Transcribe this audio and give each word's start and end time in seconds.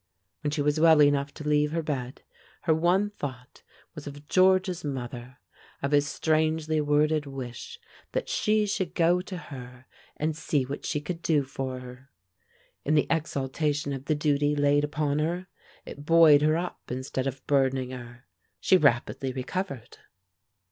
When 0.41 0.49
she 0.49 0.63
was 0.63 0.79
well 0.79 0.99
enough 1.03 1.31
to 1.35 1.47
leave 1.47 1.73
her 1.73 1.83
bed, 1.83 2.23
her 2.63 2.73
one 2.73 3.11
thought 3.11 3.61
was 3.93 4.07
of 4.07 4.27
George's 4.27 4.83
mother, 4.83 5.37
of 5.83 5.91
his 5.91 6.07
strangely 6.07 6.81
worded 6.81 7.27
wish 7.27 7.79
that 8.13 8.27
she 8.27 8.65
should 8.65 8.95
go 8.95 9.21
to 9.21 9.37
her 9.37 9.85
and 10.17 10.35
see 10.35 10.63
what 10.65 10.87
she 10.87 11.01
could 11.01 11.21
do 11.21 11.43
for 11.43 11.81
her. 11.81 12.09
In 12.83 12.95
the 12.95 13.05
exaltation 13.11 13.93
of 13.93 14.05
the 14.05 14.15
duty 14.15 14.55
laid 14.55 14.83
upon 14.83 15.19
her 15.19 15.45
it 15.85 16.03
buoyed 16.03 16.41
her 16.41 16.57
up 16.57 16.79
instead 16.89 17.27
of 17.27 17.45
burdening 17.45 17.91
her 17.91 18.25
she 18.59 18.77
rapidly 18.77 19.31
recovered. 19.31 19.99